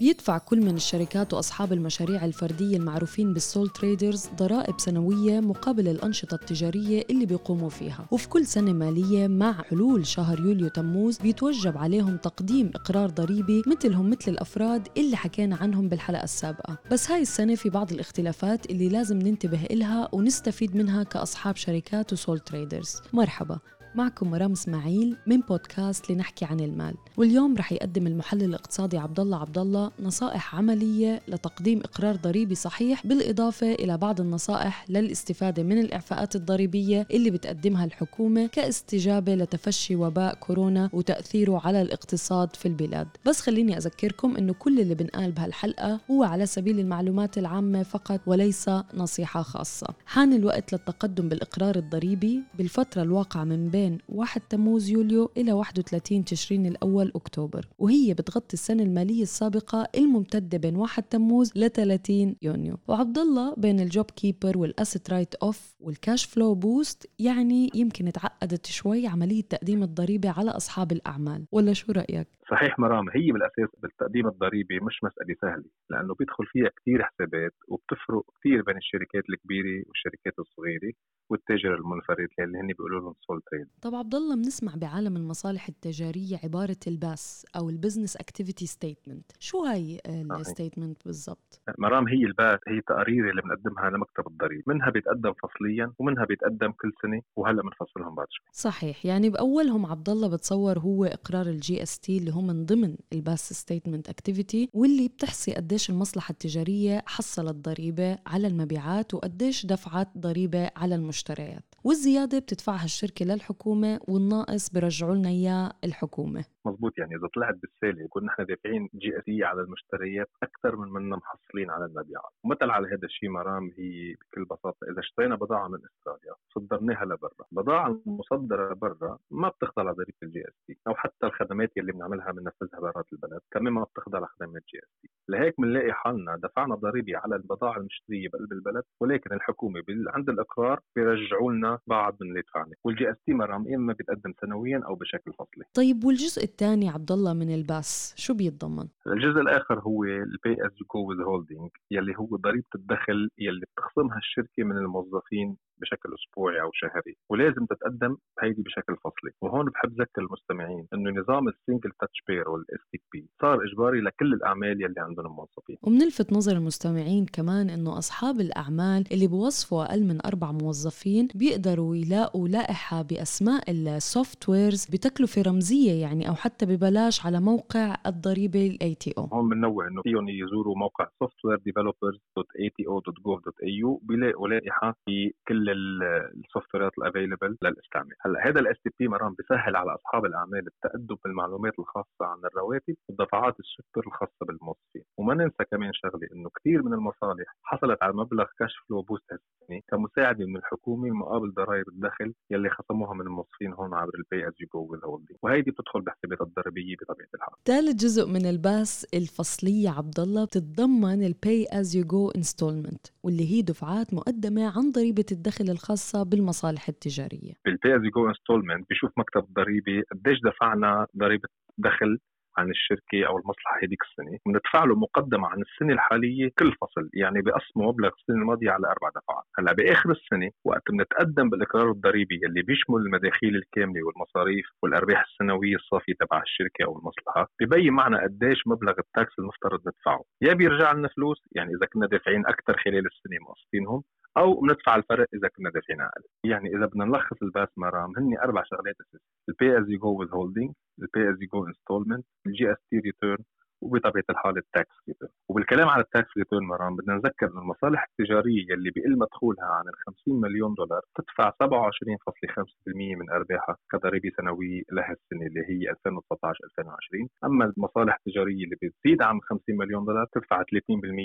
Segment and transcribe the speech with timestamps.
[0.00, 6.34] بيدفع كل من الشركات وأصحاب المشاريع الفردية المعروفين بال sole traders ضرائب سنوية مقابل الأنشطة
[6.34, 8.06] التجارية اللي بيقوموا فيها.
[8.10, 14.10] وفي كل سنة مالية مع حلول شهر يوليو تموز بيتوجب عليهم تقديم إقرار ضريبي مثلهم
[14.10, 16.78] مثل الأفراد اللي حكينا عنهم بالحلقة السابقة.
[16.90, 22.17] بس هاي السنة في بعض الاختلافات اللي لازم ننتبه إلها ونستفيد منها كأصحاب شركات و
[22.17, 23.02] sole traders.
[23.12, 23.58] مرحبا.
[23.94, 26.94] معكم مرام إسماعيل من بودكاست لنحكي عن المال.
[27.16, 33.06] واليوم رح يقدم المحلل الاقتصادي عبد الله عبد الله نصائح عملية لتقديم إقرار ضريبي صحيح
[33.06, 40.90] بالإضافة إلى بعض النصائح للاستفادة من الإعفاءات الضريبية اللي بتقدمها الحكومة كاستجابة لتفشي وباء كورونا
[40.92, 43.08] وتأثيره على الاقتصاد في البلاد.
[43.26, 48.70] بس خليني أذكركم إنه كل اللي بنقال بهالحلقة هو على سبيل المعلومات العامة فقط وليس
[48.94, 49.86] نصيحة خاصة.
[50.06, 56.24] حان الوقت للتقدم بالإقرار الضريبي بالفترة الواقعة من بين بين 1 تموز يوليو إلى 31
[56.24, 57.68] تشرين الأول أكتوبر.
[57.78, 62.76] وهي بتغطي السنة المالية السابقة الممتدة بين 1 تموز ل 30 يونيو.
[62.88, 67.70] وعبد الله بين ال Job Keeper وال asset write off وال cash flow boost يعني
[67.74, 71.44] يمكن تعقدت شوي عملية تقديم الضريبة على أصحاب الأعمال.
[71.52, 76.70] ولا شو رأيك؟ صحيح مرام هي بالاساس بالتقديم الضريبي مش مسألة سهلة لأنه بيدخل فيها
[76.80, 80.92] كثير حسابات وبتفرق كثير بين الشركات الكبيرة والشركات الصغيرة
[81.30, 86.36] والتاجر المنفرد اللي هن بيقولوا لهم sole trader طب عبد الله بنسمع بعالم المصالح التجارية
[86.44, 92.24] عبارة ال BAS أو ال business activity statement شو هاي ال statement بالضبط؟ مرام هي
[92.24, 97.22] ال BAS هي تقارير اللي بنقدمها لمكتب الضريبه منها بيتقدم فصليا ومنها بيتقدم كل سنة
[97.36, 98.46] وهلأ بنفصلهم بعد شوي.
[98.52, 103.22] صحيح يعني بأولهم عبد الله بتصور هو إقرار ال GST اللي هو من ضمن ال
[103.22, 110.70] BAS statement activity واللي بتحصي قديش المصلحة التجارية حصلت ضريبة على المبيعات وقديش دفعت ضريبة
[110.76, 111.64] على المشتريات.
[111.84, 116.44] والزيادة بتدفعها الشركة للحكومة والناقص برجعوا لنا إياه الحكومة.
[116.64, 121.70] مزبوط يعني إذا طلعت بالسالب يكون نحن دافعين GST على المشتريات أكثر من منا محصلين
[121.70, 122.32] على المبيعات.
[122.44, 127.30] ومثل على هذا الشيء مرام هي بكل بساطة إذا اشترينا بضاعة من إستراليا صدرناها لبرا.
[127.52, 133.12] البضاعه المصدرة برا ما بتخضع لضريبه ال GST أو حتى الخدمات اللي بنعملها بننفذها برات
[133.12, 138.52] البلد كمان ما بتخضع لخدمات GST لهيك بنلاقي حالنا دفعنا ضريبة على البضاعة المشترية بقلب
[138.52, 142.74] البلد ولكن الحكومة عند الإقرار بيرجعوا لنا بعض من اللي دفعنا.
[142.84, 145.64] وال GST مرام إما بيتقدم سنويا أو بشكل فصلي.
[145.74, 150.56] طيب والجزء الثاني عبد الله من ال BAS شو بيتضمن؟ الجزء الآخر هو ال pay
[150.60, 156.60] as you go withholding يلي هو ضريبة الدخل يلي بتخصمها الشركة من الموظفين بشكل أسبوعي
[156.62, 159.30] أو شهري ولازم تتقدم هيدي بشكل فصلي.
[159.40, 164.34] وهون بحب ذكر المستمعين إنه نظام ال single touch payroll وال STP صار إجباري لكل
[164.34, 165.76] الأعمال يلي عندهم موظفين.
[165.82, 172.48] وبنلفت نظر المستمعين كمان إنه أصحاب الأعمال اللي بوظفوا أقل من أربع موظفين بيقدروا يلاقوا
[172.48, 179.24] لائحة بأسماء ال softwares بتكلفة رمزية يعني أو حتى ببلاش على موقع الضريبة ال ATO
[179.24, 187.56] هون بنوه إنه فيهم يزوروا موقع softwaredevelopers.ato.gov.au بيلاقوا لائحة بكل ال software ات ال available
[187.62, 192.96] للاستعمال هلا هذا ال STP مرام بيسهل على أصحاب الأعمال التقدم بالمعلومات الخاصة عن الرواتب
[193.08, 195.04] ودفعات الشكر الخاصة بالموظفين.
[195.18, 199.32] وما ننسى كمان شغلة إنه كثير من المصالح حصلت على مبلغ cash flow boost
[199.70, 204.48] السنة كمساعده من الحكومة مقابل ضرائب الدخل يلي خصموها من الموظفين هون عبر ال pay
[204.48, 207.54] as you go وهيدي بتدخل بحسابات الضريبية بطبيعة الحال.
[207.64, 213.06] ثالث جزء من ال BAS الفصليه عبد الله بتتضمن ال pay as you go instalment
[213.22, 217.52] واللي هي دفعات مقدمة عن ضريبة الدخل الخاصة بالمصالح التجارية.
[217.64, 221.48] بال pay as you go instalment بيشوف مكتب الضريبة قديش دفعنا ضريبة
[221.78, 222.18] دخل
[222.60, 224.38] عن الشركة أو المصلحة هذيك السنة.
[224.46, 229.08] بندفع له مقدمة عن السنة الحالية كل فصل يعني بقسموا مبلغ السنة الماضية على أربع
[229.18, 229.44] دفعات.
[229.58, 236.14] هلأ بآخر السنة وقت بنتقدم بالإقرار الضريبي اللي بيشمل المداخيل الكاملة والمصاريف والأرباح السنوية الصافية
[236.20, 240.22] تبع الشركة أو المصلحة ببين معنا قديش مبلغ ال tax المفترض ندفعه.
[240.42, 244.02] يا بيرجع لنا فلوس يعني إذا كنا دافعين أكثر خلال السنة مقسطينهم
[244.36, 246.22] أو بندفع الفرق إذا كنا دافعين أقل.
[246.44, 249.18] يعني إذا بدنا نلخص ال BAS مرام هن أربع شغلات أساسية.
[249.48, 250.72] ال pay as you go withholding
[251.02, 253.44] ال pay as you go instalment ال GST return
[253.80, 258.06] وبطبيعة الحال ال tax return وبالكلام على ال tax return مرام بدنا نذكر ان المصالح
[258.10, 264.82] التجارية يلي بقل مدخولها عن ال 50 مليون دولار تدفع 27.5% من أرباحها كضريبة سنوية
[264.92, 270.26] لها السنة اللي هي 2019 2020 أما المصالح التجارية اللي بتزيد عن 50 مليون دولار
[270.34, 270.64] تدفع 30%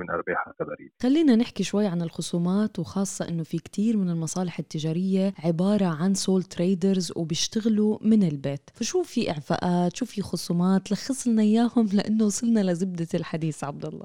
[0.00, 0.90] من أرباحها كضريبة.
[1.02, 6.42] خلينا نحكي شوي عن الخصومات وخاصة إنه في كتير من المصالح التجارية عبارة عن sole
[6.42, 8.70] traders وبيشتغلوا من البيت.
[8.74, 14.04] فشو في إعفاءات؟ شو في خصومات؟ لخص لنا إياهم لأنه وصلنا لزبدة الحديث عبد الله.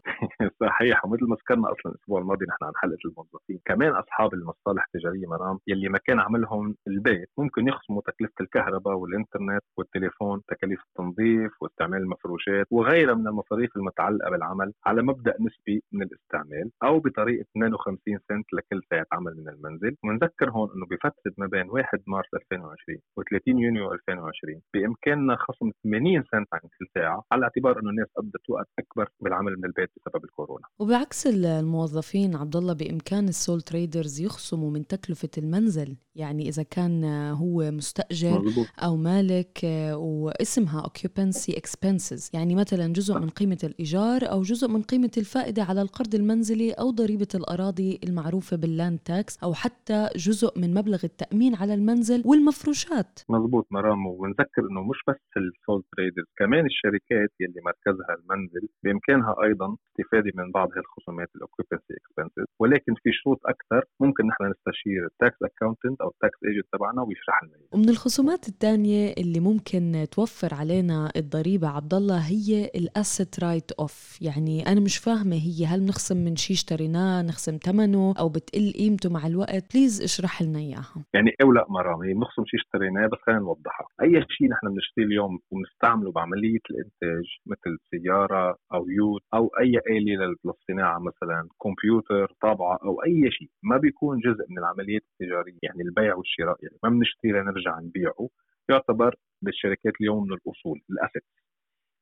[0.62, 5.28] صحيح ومثل ما ذكرنا أصلا الأسبوع الماضي نحن عن حلقة الموظفين كمان أصحاب المصالح التجاريه
[5.28, 12.66] مرام يلي مكان عملهم البيت ممكن يخصموا تكلفة الكهرباء والإنترنت والتليفون تكاليف التنظيف واستعمال المفروشات
[12.72, 18.82] وغيرها من المصاريف المتعلقة بالعمل على مبدأ نسبي من الاستعمال أو بطريقة 52 سنت لكل
[18.90, 19.96] ساعه عمل من المنزل.
[20.04, 26.24] ونذكر هون إنه بفترة ما بين 1 مارس 2020 و30 يونيو 2020 بإمكاننا خصم 80
[26.32, 30.24] سنت عن كل ساعة على اعتبار إنه الناس قضت وقت أكبر بالعمل من البيت بسبب
[30.26, 30.51] الكورونا.
[30.80, 37.04] وبعكس الموظفين عبد الله بإمكان ال sole traders يخصموا من تكلفة المنزل يعني إذا كان
[37.32, 38.66] هو مستأجر مزبوط.
[38.80, 39.60] أو مالك
[39.94, 45.82] واسمها occupancy expenses يعني مثلا جزء من قيمة الإيجار أو جزء من قيمة الفائدة على
[45.82, 51.56] القرض المنزلي أو ضريبة الأراضي المعروفة بال land tax أو حتى جزء من مبلغ التأمين
[51.56, 57.62] على المنزل والمفروشات مزبوط مرام ونذكر إنه مش بس ال sole traders كمان الشركات يلي
[57.66, 63.86] مركزها المنزل بإمكانها أيضا استفادة من بعض هالخصومات ال occupancy expenses ولكن في شروط أكثر
[64.00, 68.48] ممكن نحن نستشير ال tax accountant أو ال tax agent تبعنا ويشرح لنا ومن الخصومات
[68.48, 74.80] الثانية اللي ممكن توفر علينا الضريبة عبد الله هي ال asset write off يعني أنا
[74.80, 79.64] مش فاهمة هي هل نخصم من شيء اشتريناه نخصم ثمنه أو بتقل قيمته مع الوقت؟
[79.74, 80.96] please اشرح لنا إياها.
[81.14, 83.88] يعني أو لا مرام هي بنخصم شيء اشتريناه بس خلينا نوضحها.
[84.02, 90.36] أي شيء نحن بنشتريه اليوم وبنستعمله بعملية الإنتاج مثل سيارة أو يوت أو أي آلة
[90.46, 92.11] للصناعة مثلا كمبيوتر
[92.42, 96.90] طابعه أو أي شيء ما بيكون جزء من العمليات التجارية يعني البيع والشراء يعني ما
[96.90, 98.30] بنشتري لنرجع نبيعه
[98.70, 101.28] يعتبر بالشركات اليوم من الأصول الاسيتس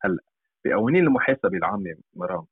[0.02, 0.24] هلأ
[0.66, 2.46] بقوانين المحاسبة العامة مرام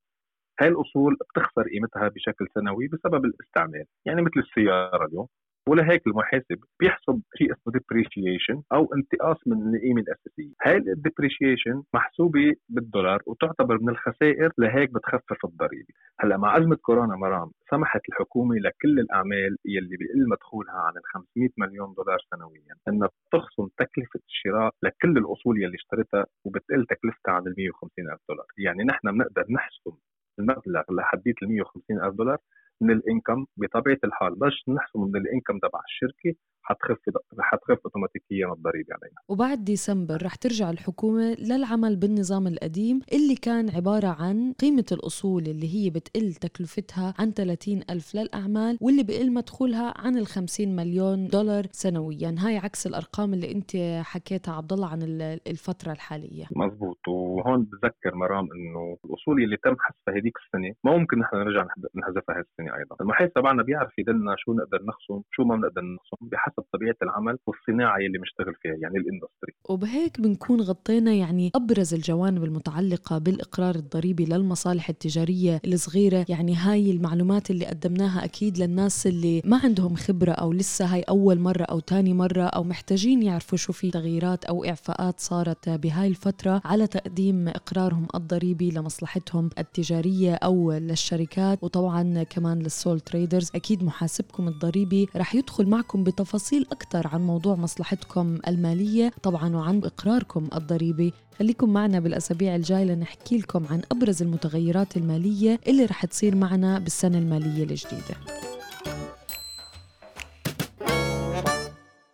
[0.62, 5.28] هاي الأصول بتخسر قيمتها بشكل سنوي بسبب الاستعمال يعني مثل السيارة اليوم.
[5.68, 12.54] ولهيك المحاسب بيحسب شيء اسمه depreciation أو انتقاص من القيمه الأساسية، هاي ال depreciation محسوبة
[12.70, 19.00] بالدولار وتعتبر من الخسائر لهيك بتخفف الضريبة، هلأ مع أزمة كورونا مرام سمحت الحكومة لكل
[19.00, 25.18] الأعمال يلي بيقل مدخولها عن ال 500 مليون دولار سنويا إنها تخصم تكلفة الشراء لكل
[25.18, 29.94] الأصول يلي اشتريتها وبتقل تكلفتها عن ال 150 ألف دولار، يعني نحن بنقدر نحسب
[30.40, 32.38] المبلغ لحديت ال 150 ألف دولار
[32.82, 36.36] من الإنكم بطبيعة الحال بس نحسب من الإنكم تبع الشركة
[36.70, 36.98] حتخف
[37.40, 39.20] حتخف اوتوماتيكيا الضريبة علينا.
[39.30, 45.76] وبعد ديسمبر رح ترجع الحكومة للعمل بالنظام القديم اللي كان عبارة عن قيمة الأصول اللي
[45.76, 51.64] هي بتقل تكلفتها عن 30 ألف للأعمال واللي بقل مدخولها عن ال 50 مليون دولار
[51.72, 52.36] سنويا.
[52.40, 53.72] هاي عكس الأرقام اللي أنت
[54.04, 55.02] حكيتها عبد الله عن
[55.48, 56.46] الفترة الحالية.
[56.56, 57.08] مزبوط.
[57.08, 62.36] وهون بتذكر مرام إنه الأصول اللي تم حذفها هذيك السنة ما ممكن نحن نرجع نحذفها
[62.38, 62.96] هالسنه أيضا.
[63.02, 66.28] المحاسب تبعنا بيعرف يدلنا شو نقدر نخصم شو ما بنقدر نخصم.
[66.32, 69.54] بحسب حسب طبيعه العمل والصناعه اللي مشتغل فيها يعني ال industry.
[69.70, 76.26] وبهيك بنكون غطينا يعني أبرز الجوانب المتعلقة بالإقرار الضريبي للمصالح التجارية الصغيرة.
[76.30, 81.40] يعني هاي المعلومات اللي قدمناها أكيد للناس اللي ما عندهم خبرة أو لسه هاي أول
[81.40, 86.62] مرة أو ثاني مرة أو محتاجين يعرفوا شو في تغييرات أو إعفاءات صارت بهاي الفترة
[86.66, 91.64] على تقديم إقرارهم الضريبي لمصلحتهم التجارية أو للشركات.
[91.64, 97.22] وطبعا كمان لل sole traders أكيد محاسبكم الضريبي رح يدخل معكم بتفاصيل تفاصيل أكثر عن
[97.22, 101.14] موضوع مصلحتكم المالية طبعا وعن إقراركم الضريبي.
[101.40, 107.18] خليكم معنا بالأسابيع الجاية لنحكي لكم عن أبرز المتغيرات المالية اللي رح تصير معنا بالسنة
[107.18, 108.37] المالية الجديدة.